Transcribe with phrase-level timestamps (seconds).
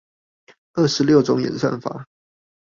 [0.73, 2.07] 二十六種演算法